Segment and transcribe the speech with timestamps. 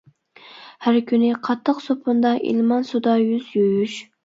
[0.85, 4.03] ھەر كۈنى قاتتىق سوپۇندا ئىلمان سۇدا يۈز يۇيۇش.